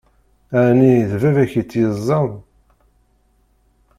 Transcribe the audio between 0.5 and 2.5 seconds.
Ɛni d baba-k i tt-yeẓẓan?